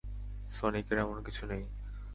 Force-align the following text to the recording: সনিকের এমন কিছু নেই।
সনিকের 0.47 0.97
এমন 0.97 1.17
কিছু 1.23 1.43
নেই। 1.45 1.63